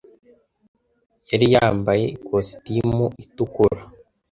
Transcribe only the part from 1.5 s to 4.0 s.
yambaye ikositimu itukura.